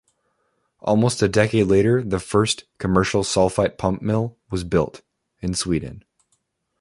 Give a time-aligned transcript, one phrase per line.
[0.79, 5.03] Almost a decade later, the first commercial sulfite pulp mill was built,
[5.41, 6.03] in Sweden.